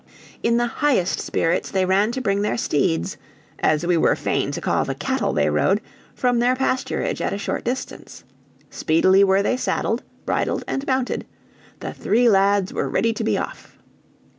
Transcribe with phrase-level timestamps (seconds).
[0.41, 3.17] In the highest spirits they ran to bring their steeds
[3.59, 5.79] (as we were fain to call the cattle they rode)
[6.15, 8.23] from their pasturage at a short distance.
[8.71, 11.27] Speedily were they saddled, bridled, and mounted
[11.81, 13.77] the three lads were ready to be off.